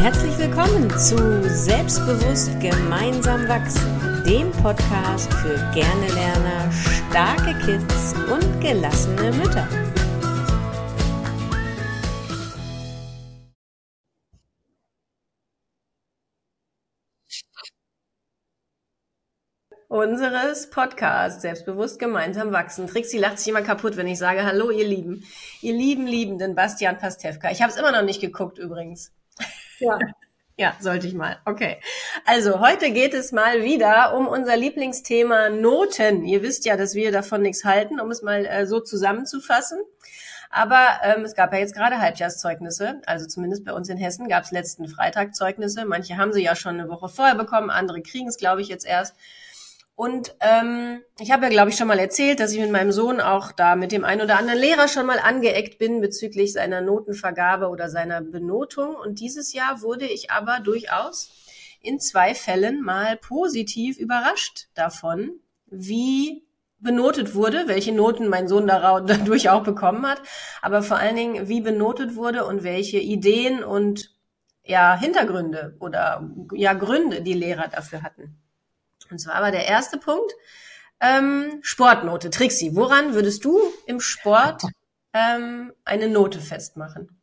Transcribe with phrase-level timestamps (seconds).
[0.00, 9.30] Herzlich willkommen zu Selbstbewusst gemeinsam wachsen, dem Podcast für gerne Lerner, starke Kids und gelassene
[9.32, 9.68] Mütter.
[19.88, 22.86] unseres Podcasts Selbstbewusst gemeinsam wachsen.
[22.86, 25.24] Trixie lacht sich immer kaputt, wenn ich sage Hallo, ihr Lieben.
[25.60, 27.50] Ihr lieben, liebenden Bastian Pastewka.
[27.50, 29.12] Ich habe es immer noch nicht geguckt übrigens.
[29.80, 29.98] Ja.
[30.56, 31.38] Ja, sollte ich mal.
[31.46, 31.80] Okay.
[32.26, 36.26] Also heute geht es mal wieder um unser Lieblingsthema Noten.
[36.26, 39.78] Ihr wisst ja, dass wir davon nichts halten, um es mal äh, so zusammenzufassen.
[40.50, 44.42] Aber ähm, es gab ja jetzt gerade Halbjahrszeugnisse, also zumindest bei uns in Hessen gab
[44.42, 45.84] es letzten Freitag Zeugnisse.
[45.84, 48.84] Manche haben sie ja schon eine Woche vorher bekommen, andere kriegen es, glaube ich, jetzt
[48.84, 49.14] erst.
[50.00, 53.20] Und ähm, ich habe ja, glaube ich, schon mal erzählt, dass ich mit meinem Sohn
[53.20, 57.68] auch da mit dem einen oder anderen Lehrer schon mal angeeckt bin bezüglich seiner Notenvergabe
[57.68, 58.94] oder seiner Benotung.
[58.94, 61.30] Und dieses Jahr wurde ich aber durchaus
[61.82, 65.32] in zwei Fällen mal positiv überrascht davon,
[65.66, 66.46] wie
[66.78, 68.66] benotet wurde, welche Noten mein Sohn
[69.06, 70.22] dadurch auch bekommen hat,
[70.62, 74.16] aber vor allen Dingen, wie benotet wurde und welche Ideen und
[74.64, 78.39] ja, Hintergründe oder ja, Gründe die Lehrer dafür hatten.
[79.10, 80.32] Und zwar war der erste Punkt
[81.00, 82.30] ähm, Sportnote.
[82.30, 84.62] Trixie, woran würdest du im Sport
[85.12, 87.20] ähm, eine Note festmachen?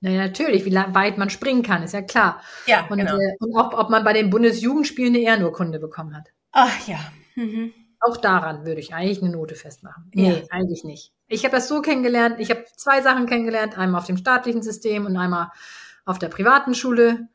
[0.00, 2.40] Naja, natürlich, wie weit man springen kann, ist ja klar.
[2.66, 3.16] Ja, und, genau.
[3.16, 6.28] Äh, und auch, ob man bei den Bundesjugendspielen eine Ehrenurkunde bekommen hat.
[6.52, 6.98] Ach ja.
[7.34, 7.72] Mhm.
[8.00, 10.10] Auch daran würde ich eigentlich eine Note festmachen.
[10.14, 10.42] Nee, ja.
[10.50, 11.12] eigentlich nicht.
[11.28, 12.36] Ich habe das so kennengelernt.
[12.38, 13.76] Ich habe zwei Sachen kennengelernt.
[13.78, 15.50] Einmal auf dem staatlichen System und einmal
[16.04, 17.28] auf der privaten Schule.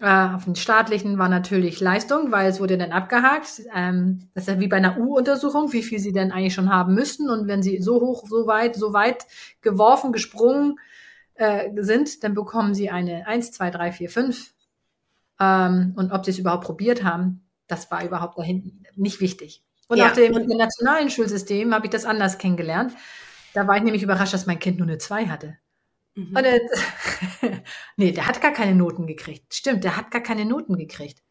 [0.00, 3.62] Äh, auf den staatlichen war natürlich Leistung, weil es wurde dann abgehakt.
[3.74, 6.94] Ähm, das ist ja wie bei einer U-Untersuchung, wie viel sie denn eigentlich schon haben
[6.94, 7.30] müssten.
[7.30, 9.26] Und wenn sie so hoch, so weit, so weit
[9.62, 10.78] geworfen, gesprungen
[11.34, 14.54] äh, sind, dann bekommen sie eine 1, 2, 3, 4, 5.
[15.40, 19.62] Ähm, und ob sie es überhaupt probiert haben, das war überhaupt dahin nicht wichtig.
[19.88, 20.06] Und ja.
[20.06, 22.92] auf dem internationalen Schulsystem habe ich das anders kennengelernt.
[23.54, 25.56] Da war ich nämlich überrascht, dass mein Kind nur eine 2 hatte.
[26.16, 26.36] Mhm.
[26.36, 26.44] Und
[27.42, 27.62] er,
[27.96, 29.54] nee, der hat gar keine Noten gekriegt.
[29.54, 31.22] Stimmt, der hat gar keine Noten gekriegt.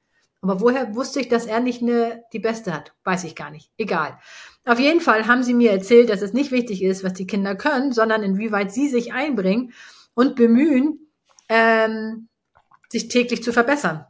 [0.41, 2.93] Aber woher wusste ich, dass er nicht eine, die beste hat?
[3.03, 3.71] Weiß ich gar nicht.
[3.77, 4.19] Egal.
[4.63, 7.55] Auf jeden Fall haben sie mir erzählt, dass es nicht wichtig ist, was die Kinder
[7.55, 9.73] können, sondern inwieweit sie sich einbringen
[10.13, 11.09] und bemühen,
[11.49, 12.29] ähm,
[12.89, 14.05] sich täglich zu verbessern.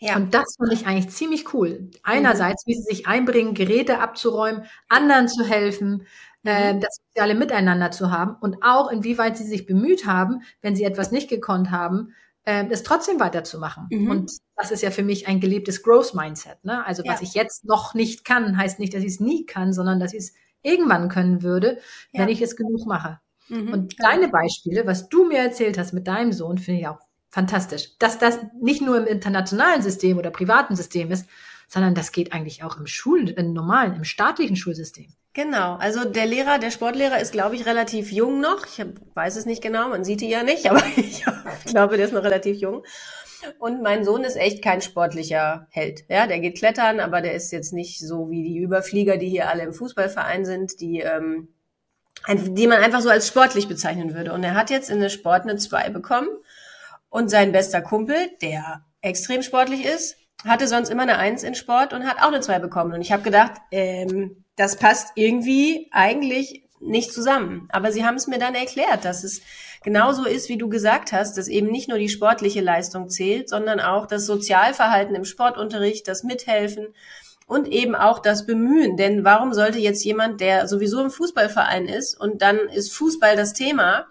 [0.00, 0.16] Ja.
[0.16, 1.90] Und das fand ich eigentlich ziemlich cool.
[2.04, 6.06] Einerseits, wie sie sich einbringen, Geräte abzuräumen, anderen zu helfen,
[6.48, 6.80] mhm.
[6.80, 11.10] das soziale Miteinander zu haben und auch inwieweit sie sich bemüht haben, wenn sie etwas
[11.10, 12.14] nicht gekonnt haben,
[12.44, 13.86] äh, es trotzdem weiterzumachen.
[13.90, 14.10] Mhm.
[14.10, 16.64] Und das ist ja für mich ein gelebtes Growth Mindset.
[16.64, 16.84] Ne?
[16.86, 17.12] Also ja.
[17.12, 20.14] was ich jetzt noch nicht kann, heißt nicht, dass ich es nie kann, sondern dass
[20.14, 21.78] ich es irgendwann können würde,
[22.12, 22.20] ja.
[22.20, 23.20] wenn ich es genug mache.
[23.48, 23.72] Mhm.
[23.72, 27.98] Und deine Beispiele, was du mir erzählt hast mit deinem Sohn, finde ich auch fantastisch.
[27.98, 31.28] Dass das nicht nur im internationalen System oder privaten System ist,
[31.68, 35.12] sondern das geht eigentlich auch im Schul, im normalen, im staatlichen Schulsystem.
[35.38, 38.66] Genau, also der Lehrer, der Sportlehrer ist, glaube ich, relativ jung noch.
[38.66, 38.84] Ich
[39.14, 41.24] weiß es nicht genau, man sieht ihn ja nicht, aber ich
[41.64, 42.82] glaube, der ist noch relativ jung.
[43.60, 46.02] Und mein Sohn ist echt kein sportlicher Held.
[46.08, 49.48] Ja, der geht klettern, aber der ist jetzt nicht so wie die Überflieger, die hier
[49.48, 51.54] alle im Fußballverein sind, die, ähm,
[52.28, 54.32] die man einfach so als sportlich bezeichnen würde.
[54.32, 56.30] Und er hat jetzt in der Sport eine 2 bekommen.
[57.10, 61.92] Und sein bester Kumpel, der extrem sportlich ist, hatte sonst immer eine Eins in Sport
[61.92, 62.92] und hat auch eine 2 bekommen.
[62.92, 67.68] Und ich habe gedacht, ähm, das passt irgendwie eigentlich nicht zusammen.
[67.70, 69.40] Aber sie haben es mir dann erklärt, dass es
[69.82, 73.80] genauso ist, wie du gesagt hast, dass eben nicht nur die sportliche Leistung zählt, sondern
[73.80, 76.88] auch das Sozialverhalten im Sportunterricht, das Mithelfen
[77.46, 78.96] und eben auch das Bemühen.
[78.96, 83.54] Denn warum sollte jetzt jemand, der sowieso im Fußballverein ist und dann ist Fußball das
[83.54, 84.06] Thema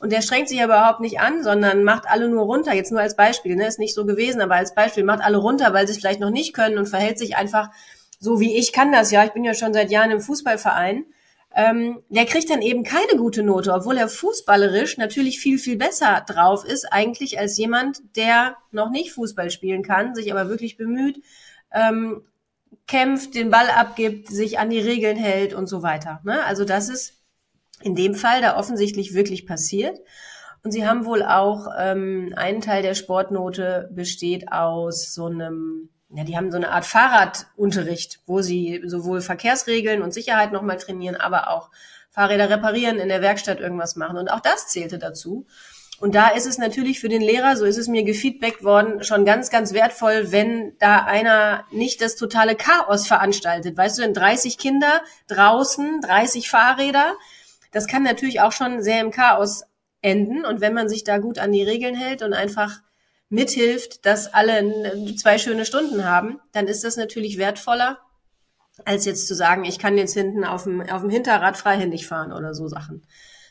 [0.00, 3.14] und der strengt sich überhaupt nicht an, sondern macht alle nur runter, jetzt nur als
[3.14, 3.68] Beispiel, ne?
[3.68, 6.30] ist nicht so gewesen, aber als Beispiel macht alle runter, weil sie es vielleicht noch
[6.30, 7.70] nicht können und verhält sich einfach
[8.22, 11.06] so wie ich kann das ja, ich bin ja schon seit Jahren im Fußballverein,
[11.56, 16.24] ähm, der kriegt dann eben keine gute Note, obwohl er fußballerisch natürlich viel, viel besser
[16.26, 21.20] drauf ist, eigentlich als jemand, der noch nicht Fußball spielen kann, sich aber wirklich bemüht,
[21.72, 22.22] ähm,
[22.86, 26.20] kämpft, den Ball abgibt, sich an die Regeln hält und so weiter.
[26.22, 26.44] Ne?
[26.44, 27.18] Also das ist
[27.82, 29.98] in dem Fall da offensichtlich wirklich passiert.
[30.62, 36.24] Und sie haben wohl auch ähm, einen Teil der Sportnote besteht aus so einem ja,
[36.24, 41.48] die haben so eine Art Fahrradunterricht, wo sie sowohl Verkehrsregeln und Sicherheit nochmal trainieren, aber
[41.48, 41.70] auch
[42.10, 44.18] Fahrräder reparieren, in der Werkstatt irgendwas machen.
[44.18, 45.46] Und auch das zählte dazu.
[46.00, 49.24] Und da ist es natürlich für den Lehrer, so ist es mir gefeedbackt worden, schon
[49.24, 53.76] ganz, ganz wertvoll, wenn da einer nicht das totale Chaos veranstaltet.
[53.76, 57.14] Weißt du, denn 30 Kinder draußen, 30 Fahrräder,
[57.70, 59.62] das kann natürlich auch schon sehr im Chaos
[60.02, 60.44] enden.
[60.44, 62.80] Und wenn man sich da gut an die Regeln hält und einfach
[63.32, 67.98] mithilft, dass alle zwei schöne Stunden haben, dann ist das natürlich wertvoller,
[68.84, 72.32] als jetzt zu sagen, ich kann jetzt hinten auf dem, auf dem Hinterrad freihändig fahren
[72.32, 73.06] oder so Sachen.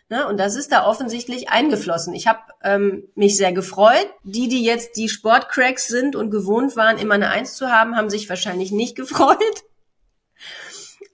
[0.10, 0.28] Ne?
[0.28, 2.14] Und das ist da offensichtlich eingeflossen.
[2.14, 4.08] Ich habe ähm, mich sehr gefreut.
[4.24, 8.10] Die, die jetzt die Sportcracks sind und gewohnt waren, immer eine Eins zu haben, haben
[8.10, 9.64] sich wahrscheinlich nicht gefreut.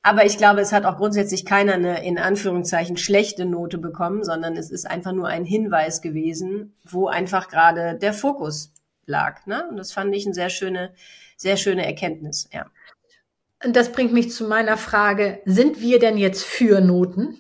[0.07, 4.55] Aber ich glaube, es hat auch grundsätzlich keiner eine in Anführungszeichen schlechte Note bekommen, sondern
[4.55, 8.71] es ist einfach nur ein Hinweis gewesen, wo einfach gerade der Fokus
[9.05, 9.45] lag.
[9.47, 9.67] Ne?
[9.69, 10.93] Und das fand ich eine sehr schöne,
[11.35, 12.47] sehr schöne Erkenntnis.
[12.53, 12.67] Ja.
[13.61, 17.39] Und das bringt mich zu meiner Frage: Sind wir denn jetzt für Noten?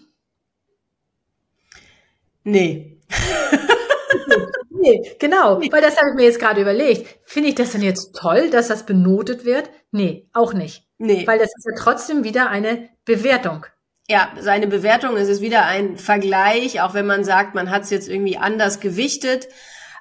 [2.43, 2.99] Nee.
[4.71, 7.17] nee, genau, weil das habe ich mir jetzt gerade überlegt.
[7.23, 9.69] Finde ich das denn jetzt toll, dass das benotet wird?
[9.91, 10.86] Nee, auch nicht.
[10.97, 11.27] Nee.
[11.27, 13.65] Weil das ist ja trotzdem wieder eine Bewertung.
[14.09, 17.89] Ja, seine Bewertung es ist wieder ein Vergleich, auch wenn man sagt, man hat es
[17.89, 19.47] jetzt irgendwie anders gewichtet.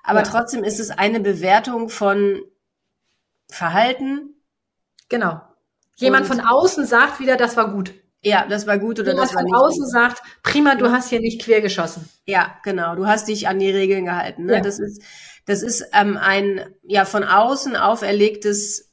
[0.04, 0.26] Aber ja.
[0.26, 2.40] trotzdem ist es eine Bewertung von
[3.48, 4.37] Verhalten.
[5.08, 5.40] Genau.
[5.96, 7.94] Jemand von außen sagt wieder, das war gut.
[8.22, 9.54] Ja, das war gut oder Jemand das war nicht.
[9.54, 9.93] von außen gut.
[9.93, 12.08] sagt, prima, du hast hier nicht quer geschossen.
[12.25, 12.94] Ja, genau.
[12.96, 14.46] Du hast dich an die Regeln gehalten.
[14.46, 14.54] Ne?
[14.54, 14.60] Ja.
[14.60, 15.02] Das ist,
[15.46, 18.90] das ist ähm, ein ja von außen auferlegtes,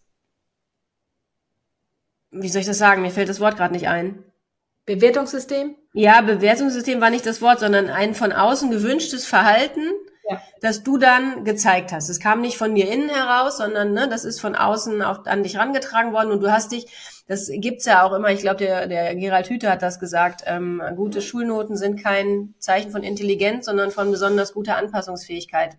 [2.33, 3.01] wie soll ich das sagen?
[3.01, 4.23] Mir fällt das Wort gerade nicht ein.
[4.85, 5.75] Bewertungssystem?
[5.93, 9.81] Ja, Bewertungssystem war nicht das Wort, sondern ein von außen gewünschtes Verhalten,
[10.29, 10.41] ja.
[10.61, 12.09] das du dann gezeigt hast.
[12.09, 15.43] Es kam nicht von dir innen heraus, sondern ne, das ist von außen auf, an
[15.43, 16.87] dich rangetragen worden und du hast dich,
[17.27, 20.81] das gibt's ja auch immer, ich glaube, der, der Gerald Hüther hat das gesagt, ähm,
[20.95, 25.77] gute Schulnoten sind kein Zeichen von Intelligenz, sondern von besonders guter Anpassungsfähigkeit.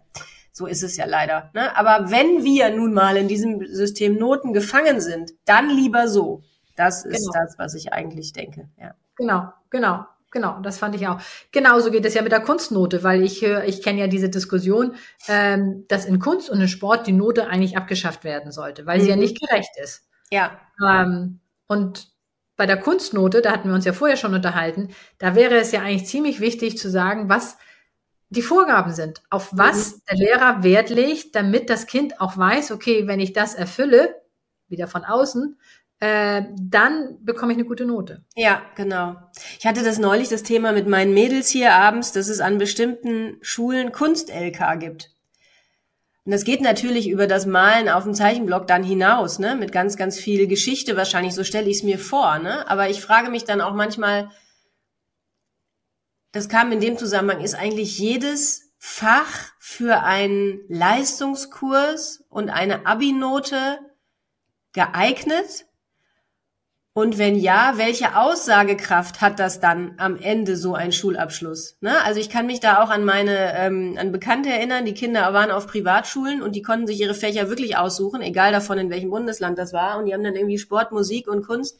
[0.56, 1.50] So ist es ja leider.
[1.52, 1.76] Ne?
[1.76, 6.42] Aber wenn wir nun mal in diesem System Noten gefangen sind, dann lieber so.
[6.76, 7.32] Das ist genau.
[7.44, 8.68] das, was ich eigentlich denke.
[8.80, 8.94] Ja.
[9.16, 10.06] Genau, genau.
[10.30, 11.20] Genau, das fand ich auch.
[11.52, 14.94] Genauso geht es ja mit der Kunstnote, weil ich höre, ich kenne ja diese Diskussion,
[15.28, 19.02] ähm, dass in Kunst und in Sport die Note eigentlich abgeschafft werden sollte, weil mhm.
[19.02, 19.22] sie ja mhm.
[19.22, 20.08] nicht gerecht ist.
[20.30, 20.58] Ja.
[20.84, 22.08] Ähm, und
[22.56, 25.80] bei der Kunstnote, da hatten wir uns ja vorher schon unterhalten, da wäre es ja
[25.80, 27.56] eigentlich ziemlich wichtig zu sagen, was
[28.30, 30.00] die Vorgaben sind, auf was mhm.
[30.10, 34.22] der Lehrer Wert legt, damit das Kind auch weiß, okay, wenn ich das erfülle,
[34.68, 35.58] wieder von außen,
[36.00, 38.24] äh, dann bekomme ich eine gute Note.
[38.34, 39.16] Ja, genau.
[39.58, 43.38] Ich hatte das neulich das Thema mit meinen Mädels hier abends, dass es an bestimmten
[43.40, 45.10] Schulen Kunst-LK gibt.
[46.24, 49.96] Und das geht natürlich über das Malen auf dem Zeichenblock dann hinaus, ne, mit ganz,
[49.96, 52.68] ganz viel Geschichte wahrscheinlich, so stelle ich es mir vor, ne.
[52.68, 54.30] Aber ich frage mich dann auch manchmal,
[56.34, 63.78] das kam in dem Zusammenhang, ist eigentlich jedes Fach für einen Leistungskurs und eine Abi-Note
[64.72, 65.66] geeignet?
[66.92, 71.76] Und wenn ja, welche Aussagekraft hat das dann am Ende so ein Schulabschluss?
[71.80, 72.02] Ne?
[72.04, 75.52] Also ich kann mich da auch an meine ähm, an Bekannte erinnern, die Kinder waren
[75.52, 79.56] auf Privatschulen und die konnten sich ihre Fächer wirklich aussuchen, egal davon in welchem Bundesland
[79.56, 79.98] das war.
[79.98, 81.78] Und die haben dann irgendwie Sport, Musik und Kunst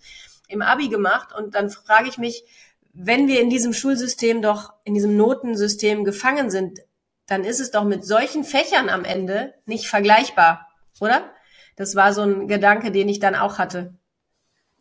[0.48, 1.28] im Abi gemacht.
[1.36, 2.44] Und dann frage ich mich,
[2.94, 6.80] wenn wir in diesem Schulsystem doch, in diesem Notensystem gefangen sind,
[7.26, 10.68] dann ist es doch mit solchen Fächern am Ende nicht vergleichbar,
[11.00, 11.30] oder?
[11.76, 13.94] Das war so ein Gedanke, den ich dann auch hatte.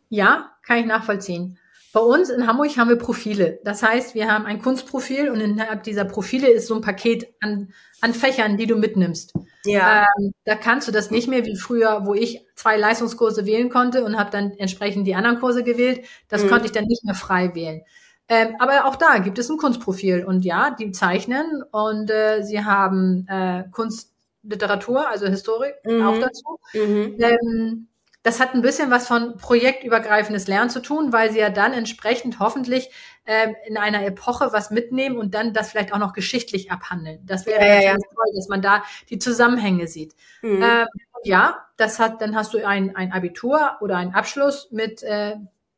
[0.08, 1.58] Ja, kann ich nachvollziehen.
[1.92, 3.60] Bei uns in Hamburg haben wir Profile.
[3.62, 7.72] Das heißt, wir haben ein Kunstprofil und innerhalb dieser Profile ist so ein Paket an,
[8.00, 9.32] an Fächern, die du mitnimmst.
[9.64, 10.04] Ja.
[10.18, 14.04] Ähm, da kannst du das nicht mehr wie früher, wo ich zwei Leistungskurse wählen konnte
[14.04, 16.04] und habe dann entsprechend die anderen Kurse gewählt.
[16.28, 16.48] Das mhm.
[16.48, 17.82] konnte ich dann nicht mehr frei wählen.
[18.28, 22.64] Ähm, aber auch da gibt es ein Kunstprofil und ja, die zeichnen und äh, sie
[22.64, 26.06] haben äh, Kunstliteratur, also Historik mhm.
[26.06, 26.58] auch dazu.
[26.72, 27.16] Mhm.
[27.18, 27.88] Ähm,
[28.24, 32.38] das hat ein bisschen was von projektübergreifendes Lernen zu tun, weil sie ja dann entsprechend
[32.38, 32.90] hoffentlich
[33.26, 37.20] ähm, in einer Epoche was mitnehmen und dann das vielleicht auch noch geschichtlich abhandeln.
[37.26, 37.92] Das wäre ja, ja, ja.
[37.92, 40.14] toll, dass man da die Zusammenhänge sieht.
[40.40, 40.62] Mhm.
[40.62, 40.86] Ähm,
[41.24, 45.36] ja, das hat, dann hast du ein, ein Abitur oder einen Abschluss mit, äh,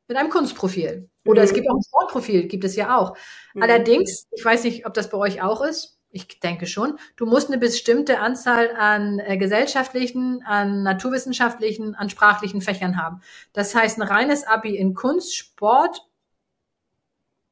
[0.08, 1.08] mit einem Kunstprofil.
[1.24, 1.48] Oder mhm.
[1.48, 3.16] es gibt auch ein Sportprofil, gibt es ja auch.
[3.54, 3.62] Mhm.
[3.62, 7.48] Allerdings, ich weiß nicht, ob das bei euch auch ist, ich denke schon, du musst
[7.48, 13.20] eine bestimmte Anzahl an äh, gesellschaftlichen, an naturwissenschaftlichen, an sprachlichen Fächern haben.
[13.52, 16.06] Das heißt, ein reines Abi in Kunst, Sport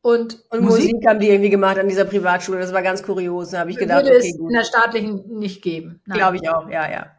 [0.00, 2.58] und, und Musik, Musik haben die irgendwie gemacht an dieser Privatschule.
[2.58, 3.50] Das war ganz kurios.
[3.50, 4.50] Da habe ich gedacht, würde okay, es gut.
[4.50, 6.02] in der staatlichen nicht geben.
[6.06, 7.16] Glaube ich auch, ja, ja.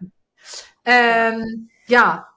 [0.85, 2.27] Ähm, ja.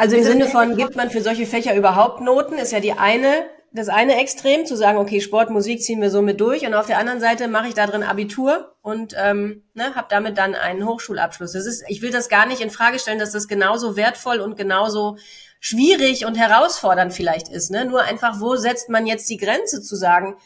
[0.00, 2.54] Also im Sinne von, gibt man für solche Fächer überhaupt Noten?
[2.54, 6.22] Ist ja die eine das eine Extrem, zu sagen, okay, Sport, Musik ziehen wir so
[6.22, 9.94] mit durch und auf der anderen Seite mache ich da drin Abitur und ähm, ne,
[9.94, 11.52] habe damit dann einen Hochschulabschluss.
[11.52, 14.56] Das ist, ich will das gar nicht in Frage stellen, dass das genauso wertvoll und
[14.56, 15.18] genauso
[15.60, 17.70] schwierig und herausfordernd vielleicht ist.
[17.70, 17.84] Ne?
[17.84, 20.36] Nur einfach, wo setzt man jetzt die Grenze zu sagen,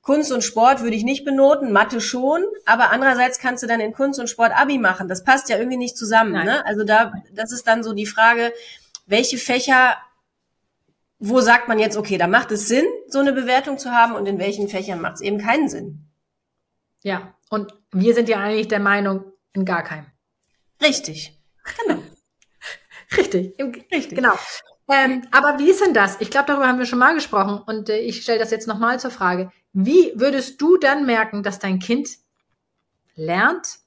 [0.00, 3.92] Kunst und Sport würde ich nicht benoten, Mathe schon, aber andererseits kannst du dann in
[3.92, 5.06] Kunst und Sport Abi machen.
[5.06, 6.32] Das passt ja irgendwie nicht zusammen.
[6.32, 6.66] Ne?
[6.66, 8.52] Also da, das ist dann so die Frage,
[9.06, 9.96] welche Fächer,
[11.18, 14.26] wo sagt man jetzt, okay, da macht es Sinn, so eine Bewertung zu haben und
[14.26, 16.08] in welchen Fächern macht es eben keinen Sinn.
[17.02, 20.06] Ja, und wir sind ja eigentlich der Meinung, in gar keinem.
[20.80, 21.38] Richtig.
[21.84, 22.02] Genau.
[23.16, 23.54] Richtig.
[23.92, 24.16] Richtig.
[24.16, 24.34] Genau.
[24.88, 26.20] Ähm, aber wie ist denn das?
[26.20, 28.98] Ich glaube, darüber haben wir schon mal gesprochen und äh, ich stelle das jetzt nochmal
[28.98, 29.52] zur Frage.
[29.72, 32.08] Wie würdest du dann merken, dass dein Kind
[33.14, 33.78] lernt,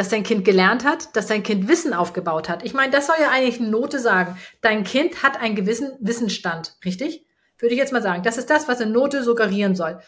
[0.00, 2.64] dass dein Kind gelernt hat, dass dein Kind Wissen aufgebaut hat?
[2.64, 4.38] Ich meine, das soll ja eigentlich eine Note sagen.
[4.62, 7.26] Dein Kind hat einen gewissen Wissensstand, richtig?
[7.58, 8.22] Würde ich jetzt mal sagen.
[8.22, 10.00] Das ist das, was eine Note suggerieren soll.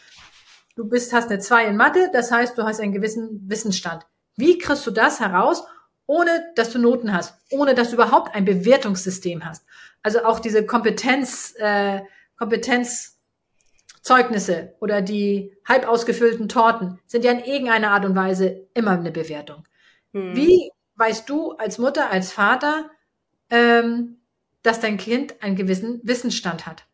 [0.75, 4.07] Du bist, hast eine 2 in Mathe, das heißt, du hast einen gewissen Wissensstand.
[4.35, 5.63] Wie kriegst du das heraus,
[6.07, 9.63] ohne dass du Noten hast, ohne dass du überhaupt ein Bewertungssystem hast?
[10.01, 12.01] Also auch diese Kompetenz, äh,
[12.39, 19.11] Kompetenzzeugnisse oder die halb ausgefüllten Torten sind ja in irgendeiner Art und Weise immer eine
[19.11, 19.65] Bewertung.
[20.13, 20.35] Hm.
[20.35, 22.89] Wie weißt du als Mutter, als Vater,
[23.49, 24.21] ähm,
[24.61, 26.85] dass dein Kind einen gewissen Wissensstand hat?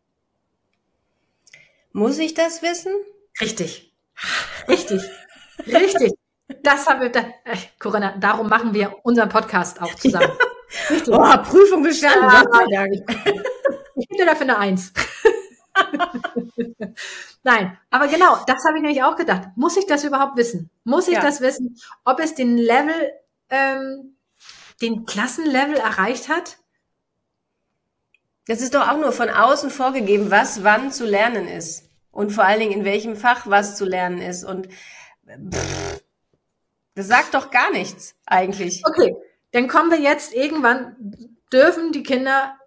[1.91, 2.93] Muss ich das wissen?
[3.41, 3.93] Richtig.
[4.67, 5.01] Richtig.
[5.65, 6.13] Richtig.
[6.63, 10.31] Das haben wir, da, äh, Corinna, darum machen wir unseren Podcast auch zusammen.
[10.89, 10.95] Ja.
[11.07, 12.29] oh, Prüfung bestanden.
[12.69, 13.05] Ja, ich
[14.07, 14.93] gebe dir dafür eine Eins.
[17.43, 19.49] Nein, aber genau, das habe ich nämlich auch gedacht.
[19.55, 20.69] Muss ich das überhaupt wissen?
[20.83, 21.21] Muss ich ja.
[21.21, 23.11] das wissen, ob es den Level,
[23.49, 24.17] ähm,
[24.81, 26.57] den Klassenlevel erreicht hat?
[28.47, 31.89] Das ist doch auch nur von außen vorgegeben, was wann zu lernen ist.
[32.11, 34.43] Und vor allen Dingen, in welchem Fach was zu lernen ist.
[34.43, 36.01] Und pff,
[36.95, 38.83] das sagt doch gar nichts eigentlich.
[38.85, 39.15] Okay,
[39.51, 40.95] dann kommen wir jetzt irgendwann,
[41.53, 42.58] dürfen die Kinder,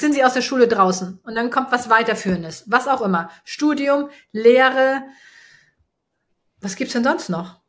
[0.00, 3.30] sind sie aus der Schule draußen und dann kommt was weiterführendes, was auch immer.
[3.44, 5.02] Studium, Lehre,
[6.60, 7.60] was gibt's denn sonst noch?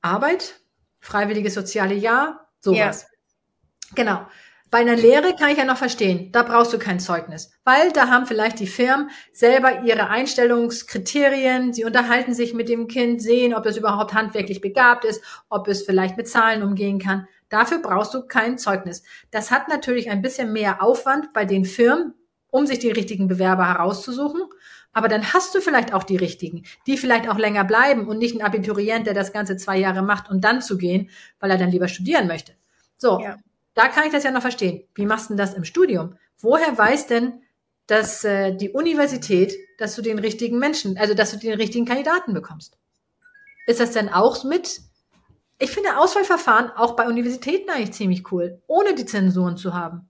[0.00, 0.60] Arbeit,
[1.00, 3.02] freiwilliges soziale Jahr, sowas.
[3.02, 3.08] Ja.
[3.94, 4.26] Genau.
[4.76, 8.08] Bei einer Lehre kann ich ja noch verstehen, da brauchst du kein Zeugnis, weil da
[8.08, 13.64] haben vielleicht die Firmen selber ihre Einstellungskriterien, sie unterhalten sich mit dem Kind, sehen, ob
[13.64, 17.26] es überhaupt handwerklich begabt ist, ob es vielleicht mit Zahlen umgehen kann.
[17.48, 19.02] Dafür brauchst du kein Zeugnis.
[19.30, 22.12] Das hat natürlich ein bisschen mehr Aufwand bei den Firmen,
[22.50, 24.42] um sich die richtigen Bewerber herauszusuchen.
[24.92, 28.36] Aber dann hast du vielleicht auch die richtigen, die vielleicht auch länger bleiben und nicht
[28.36, 31.08] ein Abiturient, der das Ganze zwei Jahre macht und dann zu gehen,
[31.40, 32.52] weil er dann lieber studieren möchte.
[32.98, 33.36] So, ja.
[33.76, 34.88] Da kann ich das ja noch verstehen.
[34.94, 36.16] Wie machst du denn das im Studium?
[36.40, 37.42] Woher weiß denn
[37.86, 42.34] dass äh, die Universität, dass du den richtigen Menschen, also dass du den richtigen Kandidaten
[42.34, 42.78] bekommst?
[43.66, 44.80] Ist das denn auch mit?
[45.58, 50.08] Ich finde Auswahlverfahren auch bei Universitäten eigentlich ziemlich cool, ohne die Zensuren zu haben.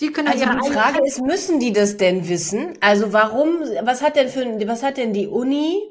[0.00, 2.76] Die können also ihre die Frage ist, müssen die das denn wissen?
[2.80, 5.82] Also warum, was hat denn für, was hat denn die Uni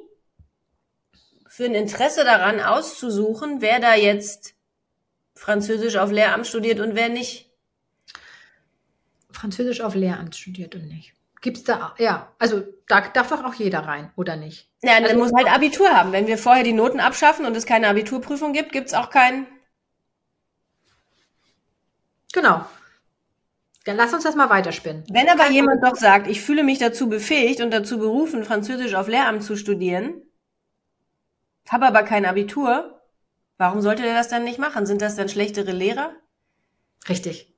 [1.47, 4.55] für ein Interesse daran auszusuchen, wer da jetzt
[5.43, 7.51] Französisch auf Lehramt studiert und wer nicht?
[9.29, 11.11] Französisch auf Lehramt studiert und nicht.
[11.41, 14.69] Gibt's da, ja, also da darf doch auch jeder rein, oder nicht?
[14.81, 16.13] Ja, dann also, muss halt Abitur haben.
[16.13, 19.45] Wenn wir vorher die Noten abschaffen und es keine Abiturprüfung gibt, gibt's auch kein.
[22.31, 22.65] Genau.
[23.83, 25.03] Dann lass uns das mal weiterspinnen.
[25.09, 28.95] Wenn aber Kein jemand doch sagt, ich fühle mich dazu befähigt und dazu berufen, Französisch
[28.95, 30.21] auf Lehramt zu studieren,
[31.67, 33.02] habe aber kein Abitur,
[33.63, 34.85] Warum sollte der das dann nicht machen?
[34.85, 36.11] Sind das dann schlechtere Lehrer?
[37.07, 37.55] Richtig.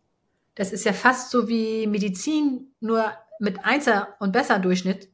[0.53, 5.09] Das ist ja fast so wie Medizin, nur mit Einser- und Besser-Durchschnitt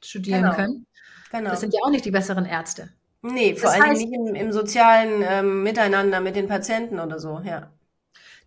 [0.00, 0.54] studieren genau.
[0.54, 0.86] können.
[1.32, 1.50] Genau.
[1.50, 2.90] Das sind ja auch nicht die besseren Ärzte.
[3.22, 7.18] Nee, vor das allem heißt, nicht im, im sozialen ähm, Miteinander mit den Patienten oder
[7.18, 7.72] so, ja.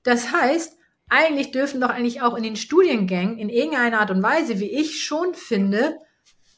[0.04, 0.78] Das heißt,
[1.10, 5.04] eigentlich dürfen doch eigentlich auch in den Studiengängen in irgendeiner Art und Weise, wie ich
[5.04, 5.98] schon finde,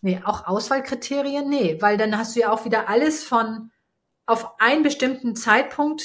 [0.01, 3.71] nee, auch Auswahlkriterien, nee, weil dann hast du ja auch wieder alles von
[4.27, 6.03] auf einen bestimmten Zeitpunkt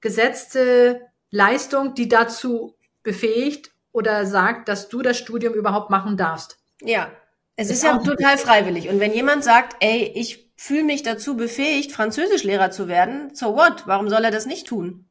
[0.00, 6.58] gesetzte Leistung, die dazu befähigt oder sagt, dass du das Studium überhaupt machen darfst.
[6.80, 7.10] Ja,
[7.56, 8.88] es ist, ist ja auch total freiwillig.
[8.88, 13.86] Und wenn jemand sagt, ey, ich fühle mich dazu befähigt, Französischlehrer zu werden, so what?
[13.86, 15.08] Warum soll er das nicht tun?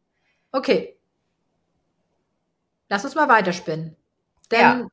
[0.52, 0.98] Okay.
[2.88, 3.96] Lass uns mal weiterspinnen.
[4.52, 4.88] Denn ja.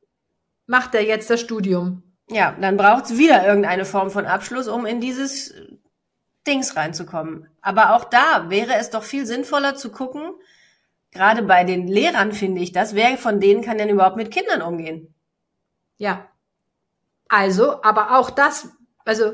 [0.65, 2.03] macht er jetzt das Studium.
[2.29, 5.53] Ja, dann braucht es wieder irgendeine Form von Abschluss, um in dieses
[6.47, 7.47] Dings reinzukommen.
[7.61, 10.33] Aber auch da wäre es doch viel sinnvoller zu gucken,
[11.11, 14.61] gerade bei den Lehrern finde ich das, wer von denen kann denn überhaupt mit Kindern
[14.61, 15.13] umgehen?
[15.97, 16.27] Ja.
[17.29, 18.69] Also, aber auch das,
[19.05, 19.33] also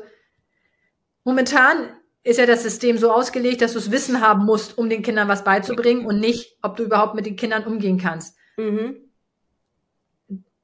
[1.23, 1.89] momentan
[2.23, 5.27] ist ja das System so ausgelegt, dass du das Wissen haben musst, um den Kindern
[5.27, 8.37] was beizubringen und nicht, ob du überhaupt mit den Kindern umgehen kannst.
[8.57, 8.97] Mhm.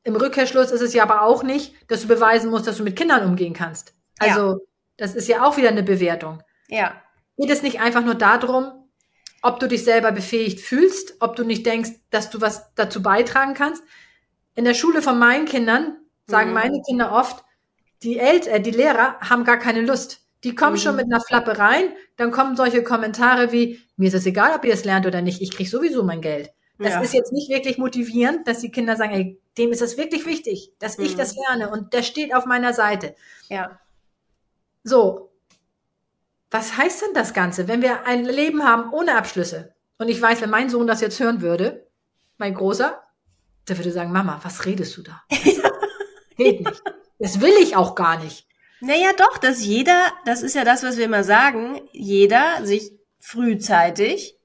[0.04, 2.96] Im Rückkehrschluss ist es ja aber auch nicht, dass du beweisen musst, dass du mit
[2.96, 3.96] Kindern umgehen kannst.
[4.20, 4.58] Also ja.
[4.98, 6.42] Das ist ja auch wieder eine Bewertung.
[6.68, 7.02] Ja.
[7.38, 8.72] Geht es nicht einfach nur darum,
[9.42, 13.54] ob du dich selber befähigt fühlst, ob du nicht denkst, dass du was dazu beitragen
[13.54, 13.84] kannst?
[14.56, 15.98] In der Schule von meinen Kindern
[16.28, 16.56] sagen mhm.
[16.56, 17.44] meine Kinder oft,
[18.04, 20.22] die Eltern, äh, die Lehrer haben gar keine Lust.
[20.44, 20.80] Die kommen mhm.
[20.80, 24.64] schon mit einer Flappe rein, dann kommen solche Kommentare wie, mir ist es egal, ob
[24.66, 26.52] ihr es lernt oder nicht, ich krieg sowieso mein Geld.
[26.78, 27.02] Das ja.
[27.02, 30.74] ist jetzt nicht wirklich motivierend, dass die Kinder sagen, ey, dem ist es wirklich wichtig,
[30.80, 31.06] dass mhm.
[31.06, 33.16] ich das lerne und der steht auf meiner Seite.
[33.50, 33.80] Ja.
[34.86, 35.32] So.
[36.52, 39.74] Was heißt denn das Ganze, wenn wir ein Leben haben ohne Abschlüsse?
[39.98, 41.88] Und ich weiß, wenn mein Sohn das jetzt hören würde,
[42.38, 43.02] mein Großer,
[43.68, 45.22] der würde sagen, Mama, was redest du da?
[46.38, 46.84] Geht nicht.
[47.18, 48.48] Das will ich auch gar nicht.
[48.80, 54.38] Naja, doch, dass jeder, das ist ja das, was wir immer sagen, jeder sich frühzeitig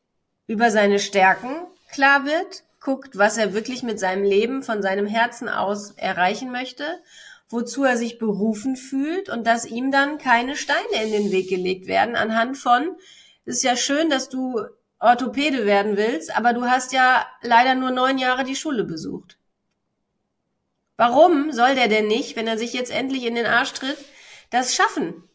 [0.47, 5.49] über seine Stärken klar wird, guckt, was er wirklich mit seinem Leben von seinem Herzen
[5.49, 6.85] aus erreichen möchte,
[7.51, 11.87] wozu er sich berufen fühlt und dass ihm dann keine Steine in den Weg gelegt
[11.87, 12.97] werden anhand von,
[13.45, 14.61] es ist ja schön, dass du
[14.99, 19.37] Orthopäde werden willst, aber du hast ja leider nur neun Jahre die Schule besucht.
[20.97, 23.99] Warum soll der denn nicht, wenn er sich jetzt endlich in den Arsch tritt,
[24.51, 25.29] das schaffen?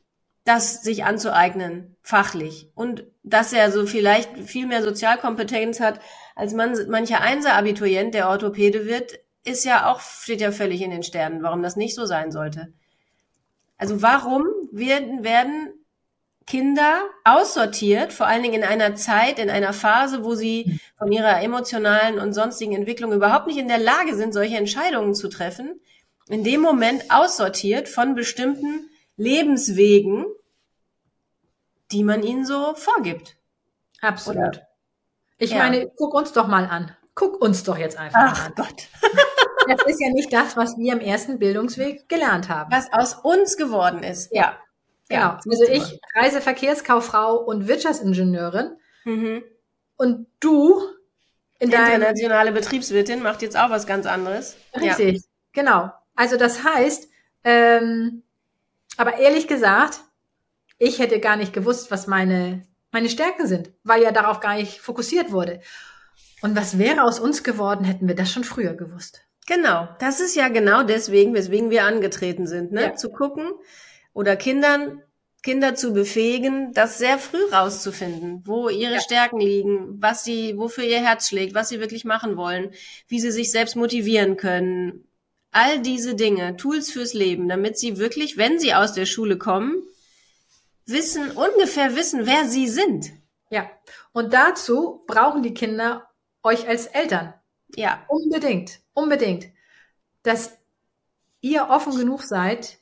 [0.45, 2.69] das sich anzueignen, fachlich.
[2.75, 5.99] Und dass er so vielleicht viel mehr Sozialkompetenz hat,
[6.35, 11.03] als man, mancher Einser-Abiturient, der Orthopäde wird, ist ja auch, steht ja völlig in den
[11.03, 12.73] Sternen, warum das nicht so sein sollte.
[13.77, 15.73] Also warum werden, werden
[16.47, 21.41] Kinder aussortiert, vor allen Dingen in einer Zeit, in einer Phase, wo sie von ihrer
[21.41, 25.79] emotionalen und sonstigen Entwicklung überhaupt nicht in der Lage sind, solche Entscheidungen zu treffen,
[26.27, 30.25] in dem Moment aussortiert von bestimmten Lebenswegen,
[31.91, 33.37] die man ihnen so vorgibt.
[34.01, 34.37] Absolut.
[34.37, 34.67] Oder?
[35.37, 35.57] Ich ja.
[35.57, 36.95] meine, guck uns doch mal an.
[37.15, 38.53] Guck uns doch jetzt einfach Ach an.
[38.55, 38.87] Gott.
[39.67, 42.71] das ist ja nicht das, was wir im ersten Bildungsweg gelernt haben.
[42.71, 44.33] Was aus uns geworden ist.
[44.33, 44.57] Ja.
[45.07, 45.21] Genau.
[45.21, 48.77] Ja, also ich, Reiseverkehrskauffrau und Wirtschaftsingenieurin.
[49.03, 49.43] Mhm.
[49.97, 50.81] Und du
[51.59, 54.57] in Internationale Betriebswirtin macht jetzt auch was ganz anderes.
[54.75, 55.21] Richtig, ja.
[55.53, 55.91] genau.
[56.15, 57.07] Also das heißt,
[57.43, 58.23] ähm,
[58.97, 59.99] aber ehrlich gesagt,
[60.77, 64.81] ich hätte gar nicht gewusst, was meine, meine Stärken sind, weil ja darauf gar nicht
[64.81, 65.61] fokussiert wurde.
[66.41, 69.24] Und was wäre aus uns geworden, hätten wir das schon früher gewusst.
[69.45, 72.81] Genau, das ist ja genau deswegen, weswegen wir angetreten sind, ne?
[72.81, 72.95] Ja.
[72.95, 73.51] Zu gucken
[74.13, 75.03] oder Kindern,
[75.43, 78.99] Kinder zu befähigen, das sehr früh rauszufinden, wo ihre ja.
[78.99, 82.71] Stärken liegen, was sie, wofür ihr Herz schlägt, was sie wirklich machen wollen,
[83.07, 85.07] wie sie sich selbst motivieren können,
[85.51, 89.75] all diese Dinge, Tools fürs Leben, damit sie wirklich, wenn sie aus der Schule kommen,
[90.87, 93.11] wissen, ungefähr wissen, wer sie sind.
[93.51, 93.69] Ja.
[94.11, 96.09] Und dazu brauchen die Kinder
[96.41, 97.35] euch als Eltern.
[97.75, 98.03] Ja.
[98.07, 98.79] Unbedingt.
[98.93, 99.47] Unbedingt.
[100.23, 100.57] Dass
[101.41, 102.79] ihr offen genug seid,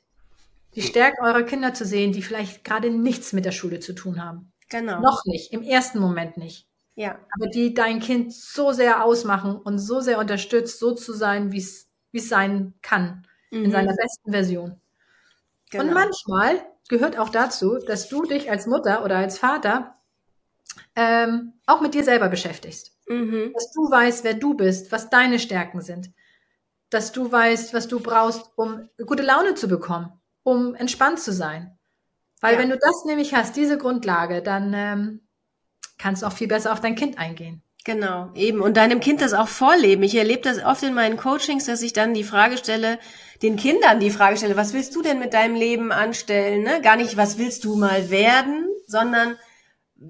[0.76, 4.24] die Stärken eurer Kinder zu sehen, die vielleicht gerade nichts mit der Schule zu tun
[4.24, 4.52] haben.
[4.70, 5.02] Genau.
[5.02, 5.54] Noch nicht.
[5.54, 6.68] Im ersten Moment nicht.
[6.96, 7.20] Ja.
[7.36, 11.58] Aber die dein Kind so sehr ausmachen und so sehr unterstützt, so zu sein, wie
[11.58, 13.66] es sein kann, mhm.
[13.66, 14.80] in seiner besten Version.
[15.70, 15.84] Genau.
[15.84, 19.96] Und manchmal gehört auch dazu, dass du dich als Mutter oder als Vater
[20.96, 22.93] ähm, auch mit dir selber beschäftigst.
[23.14, 23.54] Mhm.
[23.54, 26.12] Dass du weißt, wer du bist, was deine Stärken sind.
[26.90, 30.12] Dass du weißt, was du brauchst, um gute Laune zu bekommen,
[30.44, 31.78] um entspannt zu sein.
[32.42, 32.60] Weil ja.
[32.60, 35.22] wenn du das nämlich hast, diese Grundlage, dann ähm,
[35.98, 37.64] kannst du auch viel besser auf dein Kind eingehen.
[37.86, 38.62] Genau, eben.
[38.62, 40.04] Und deinem Kind das auch vorleben.
[40.04, 42.98] Ich erlebe das oft in meinen Coachings, dass ich dann die Frage stelle,
[43.42, 46.64] den Kindern die Frage stelle, was willst du denn mit deinem Leben anstellen?
[46.64, 46.82] Ne?
[46.82, 49.36] Gar nicht, was willst du mal werden, sondern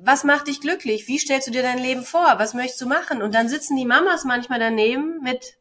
[0.02, 1.08] was macht dich glücklich?
[1.08, 2.36] Wie stellst du dir dein Leben vor?
[2.38, 3.22] Was möchtest du machen?
[3.22, 5.58] Und dann sitzen die Mamas manchmal daneben mit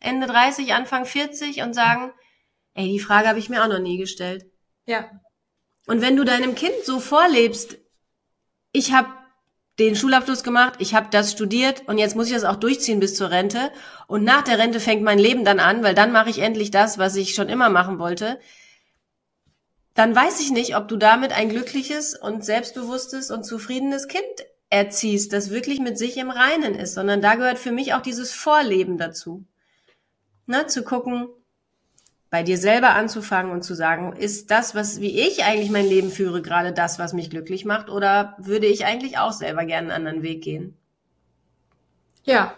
[0.00, 2.12] Ende 30, Anfang 40 und sagen,
[2.74, 4.46] ey, die Frage habe ich mir auch noch nie gestellt.
[4.86, 5.10] Ja.
[5.86, 7.78] Und wenn du deinem Kind so vorlebst,
[8.72, 9.08] ich habe
[9.78, 13.14] den Schulabschluss gemacht, ich habe das studiert und jetzt muss ich das auch durchziehen bis
[13.14, 13.72] zur Rente.
[14.06, 16.98] Und nach der Rente fängt mein Leben dann an, weil dann mache ich endlich das,
[16.98, 18.38] was ich schon immer machen wollte.
[19.94, 24.24] Dann weiß ich nicht, ob du damit ein glückliches und selbstbewusstes und zufriedenes Kind
[24.70, 28.32] erziehst, das wirklich mit sich im Reinen ist, sondern da gehört für mich auch dieses
[28.32, 29.44] Vorleben dazu.
[30.46, 31.28] Na, zu gucken,
[32.30, 36.12] bei dir selber anzufangen und zu sagen, ist das, was, wie ich eigentlich mein Leben
[36.12, 40.06] führe, gerade das, was mich glücklich macht, oder würde ich eigentlich auch selber gerne einen
[40.06, 40.76] anderen Weg gehen?
[42.22, 42.54] Ja.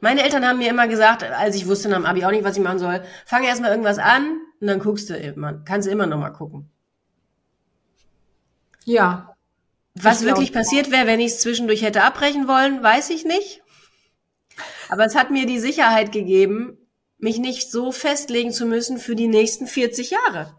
[0.00, 2.56] Meine Eltern haben mir immer gesagt, als ich wusste nach dem Abi auch nicht, was
[2.56, 6.06] ich machen soll, fange erstmal irgendwas an und dann guckst du immer, kannst du immer
[6.06, 6.70] noch mal gucken.
[8.84, 9.34] Ja.
[9.96, 13.60] Was wirklich passiert wäre, wenn ich es zwischendurch hätte abbrechen wollen, weiß ich nicht.
[14.88, 16.78] Aber es hat mir die Sicherheit gegeben,
[17.18, 20.56] mich nicht so festlegen zu müssen für die nächsten 40 Jahre.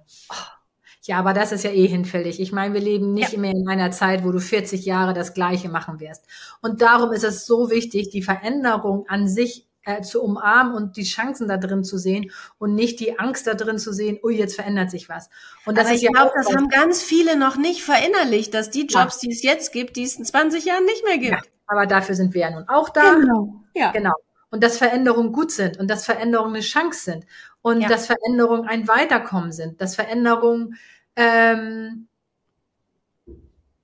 [1.03, 2.41] Ja, aber das ist ja eh hinfällig.
[2.41, 3.39] Ich meine, wir leben nicht ja.
[3.39, 6.25] mehr in einer Zeit, wo du 40 Jahre das Gleiche machen wirst.
[6.61, 11.03] Und darum ist es so wichtig, die Veränderung an sich äh, zu umarmen und die
[11.03, 14.55] Chancen da drin zu sehen und nicht die Angst da drin zu sehen, ui, jetzt
[14.55, 15.29] verändert sich was.
[15.65, 18.69] Und das Aber ist ich ja glaube, das haben ganz viele noch nicht verinnerlicht, dass
[18.69, 19.27] die Jobs, ja.
[19.27, 21.45] die es jetzt gibt, die es in 20 Jahren nicht mehr gibt.
[21.45, 23.15] Ja, aber dafür sind wir ja nun auch da.
[23.15, 23.61] Genau.
[23.75, 23.91] Ja.
[23.91, 24.13] Genau.
[24.49, 27.25] Und dass Veränderungen gut sind und dass Veränderungen eine Chance sind
[27.61, 27.89] und ja.
[27.89, 30.77] dass Veränderungen ein Weiterkommen sind, dass Veränderungen
[31.15, 32.07] ähm,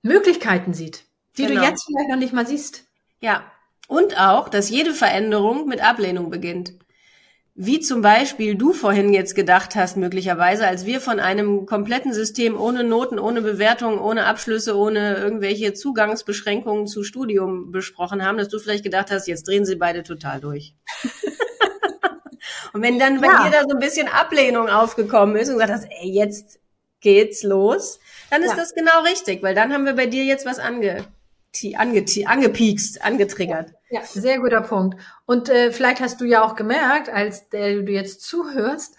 [0.02, 1.06] Möglichkeiten sieht,
[1.38, 1.62] die genau.
[1.62, 2.86] du jetzt vielleicht noch nicht mal siehst.
[3.20, 3.44] Ja,
[3.90, 6.74] und auch, dass jede Veränderung mit Ablehnung beginnt.
[7.56, 12.58] Wie zum Beispiel du vorhin jetzt gedacht hast, möglicherweise, als wir von einem kompletten System
[12.58, 18.60] ohne Noten, ohne Bewertungen, ohne Abschlüsse, ohne irgendwelche Zugangsbeschränkungen zu Studium besprochen haben, dass du
[18.60, 20.76] vielleicht gedacht hast, jetzt drehen sie beide total durch.
[22.74, 23.44] und wenn dann bei ja.
[23.44, 26.60] dir da so ein bisschen Ablehnung aufgekommen ist und gesagt hast, ey, jetzt
[27.02, 28.00] geht's los,
[28.30, 28.56] dann ist ja.
[28.56, 31.06] das genau richtig, weil dann haben wir bei dir jetzt was ange
[31.76, 33.74] ange angepiekst, angetriggert.
[33.90, 35.00] Ja, sehr guter Punkt.
[35.26, 38.96] Und äh, vielleicht hast du ja auch gemerkt, als der du jetzt zuhörst,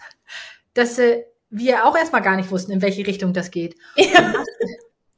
[0.73, 3.75] dass äh, wir auch erstmal gar nicht wussten, in welche Richtung das geht.
[3.95, 4.33] Ja.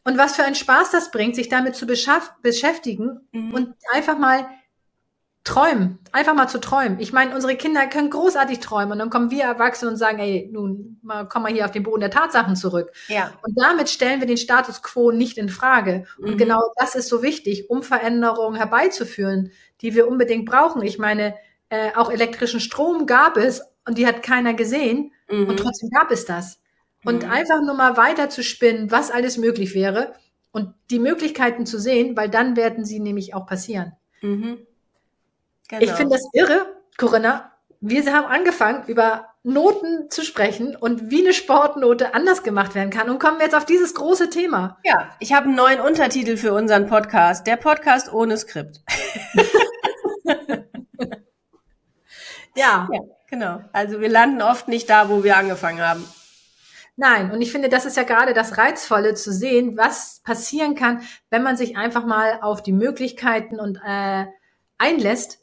[0.05, 3.53] Und was für einen Spaß das bringt, sich damit zu beschäftigen mhm.
[3.53, 4.47] und einfach mal
[5.43, 6.99] träumen, einfach mal zu träumen.
[6.99, 10.49] Ich meine, unsere Kinder können großartig träumen und dann kommen wir Erwachsene und sagen, ey,
[10.51, 12.91] nun mal, komm mal hier auf den Boden der Tatsachen zurück.
[13.10, 13.32] Ja.
[13.45, 16.06] Und damit stellen wir den Status quo nicht in Frage.
[16.17, 16.38] Und mhm.
[16.38, 19.51] genau das ist so wichtig, um Veränderungen herbeizuführen,
[19.82, 20.82] die wir unbedingt brauchen.
[20.82, 21.36] Ich meine,
[21.67, 25.49] äh, auch elektrischen Strom gab es und die hat keiner gesehen mhm.
[25.49, 26.62] und trotzdem gab es das.
[27.03, 27.32] Und mhm.
[27.32, 30.13] einfach nur mal weiter zu spinnen, was alles möglich wäre
[30.53, 33.91] und die Möglichkeiten zu sehen, weil dann werden sie nämlich auch passieren.
[34.21, 34.60] Mhm.
[35.79, 35.91] Genau.
[35.91, 36.67] Ich finde das irre,
[36.99, 37.51] Corinna.
[37.81, 43.09] Wir haben angefangen, über Noten zu sprechen und wie eine Sportnote anders gemacht werden kann
[43.09, 44.77] und kommen jetzt auf dieses große Thema.
[44.83, 47.47] Ja, ich habe einen neuen Untertitel für unseren Podcast.
[47.47, 48.81] Der Podcast ohne Skript.
[52.55, 52.88] ja.
[52.91, 52.99] ja.
[53.31, 53.62] Genau.
[53.73, 56.07] Also wir landen oft nicht da, wo wir angefangen haben.
[56.97, 61.01] Nein, und ich finde, das ist ja gerade das Reizvolle zu sehen, was passieren kann,
[61.31, 64.25] wenn man sich einfach mal auf die Möglichkeiten und äh,
[64.77, 65.42] einlässt,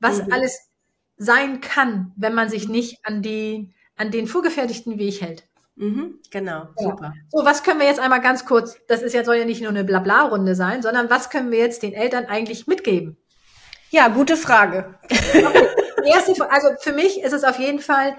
[0.00, 0.32] was mhm.
[0.32, 0.68] alles
[1.16, 5.44] sein kann, wenn man sich nicht an die, an den vorgefertigten Weg hält.
[5.76, 7.12] Mhm, genau, super.
[7.30, 9.70] So, was können wir jetzt einmal ganz kurz, das ist ja, soll ja nicht nur
[9.70, 13.16] eine Blabla-Runde sein, sondern was können wir jetzt den Eltern eigentlich mitgeben?
[13.90, 14.94] Ja, gute Frage.
[15.04, 15.66] Okay.
[16.04, 18.16] Erste, also für mich ist es auf jeden Fall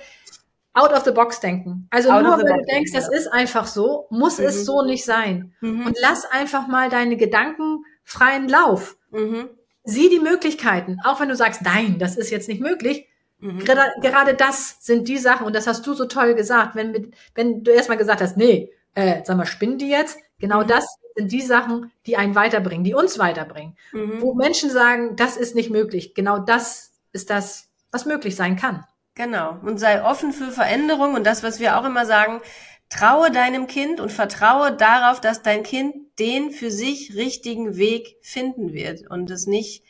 [0.73, 1.87] out of the box denken.
[1.89, 4.45] Also out nur wenn du denkst, das ist einfach so, muss mhm.
[4.45, 5.53] es so nicht sein.
[5.61, 5.87] Mhm.
[5.87, 8.97] Und lass einfach mal deine Gedanken freien Lauf.
[9.11, 9.49] Mhm.
[9.89, 13.08] Sieh die Möglichkeiten, auch wenn du sagst, nein, das ist jetzt nicht möglich.
[13.39, 13.60] Mhm.
[13.60, 17.63] Gerade, gerade das sind die Sachen, und das hast du so toll gesagt, wenn, wenn
[17.63, 20.19] du erstmal gesagt hast, nee, äh, sag mal, spinnen die jetzt?
[20.39, 20.67] Genau mhm.
[20.67, 23.75] das sind die Sachen, die einen weiterbringen, die uns weiterbringen.
[23.91, 24.21] Mhm.
[24.21, 26.13] Wo Menschen sagen, das ist nicht möglich.
[26.13, 28.86] Genau das ist das, was möglich sein kann.
[29.15, 29.58] Genau.
[29.63, 32.41] Und sei offen für Veränderung und das, was wir auch immer sagen,
[32.89, 38.73] traue deinem Kind und vertraue darauf, dass dein Kind den für sich richtigen Weg finden
[38.73, 39.84] wird und es nicht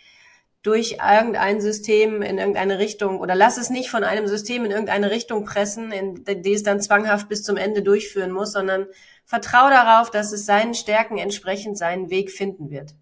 [0.61, 5.09] durch irgendein System in irgendeine Richtung oder lass es nicht von einem System in irgendeine
[5.09, 8.87] Richtung pressen, in die es dann zwanghaft bis zum Ende durchführen muss, sondern
[9.23, 12.93] vertraue darauf, dass es seinen Stärken entsprechend seinen Weg finden wird.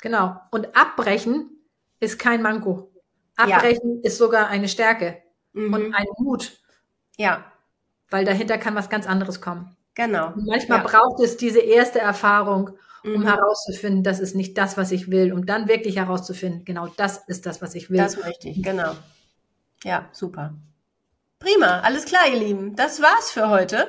[0.00, 0.36] Genau.
[0.52, 1.50] Und abbrechen
[1.98, 2.92] ist kein Manko.
[3.36, 4.00] Abbrechen ja.
[4.04, 5.74] ist sogar eine Stärke mhm.
[5.74, 6.60] und ein Mut.
[7.16, 7.50] Ja.
[8.14, 9.76] Weil dahinter kann was ganz anderes kommen.
[9.96, 10.28] Genau.
[10.28, 10.84] Und manchmal ja.
[10.84, 12.70] braucht es diese erste Erfahrung,
[13.02, 13.26] um mhm.
[13.26, 17.44] herauszufinden, das ist nicht das, was ich will, um dann wirklich herauszufinden, genau das ist
[17.44, 17.96] das, was ich will.
[17.96, 18.92] Das möchte ich, genau.
[19.82, 20.54] Ja, super.
[21.40, 22.76] Prima, alles klar, ihr Lieben.
[22.76, 23.88] Das war's für heute.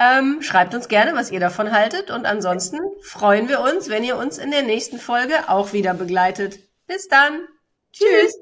[0.00, 2.10] Ähm, schreibt uns gerne, was ihr davon haltet.
[2.10, 6.60] Und ansonsten freuen wir uns, wenn ihr uns in der nächsten Folge auch wieder begleitet.
[6.86, 7.46] Bis dann.
[7.92, 8.34] Tschüss.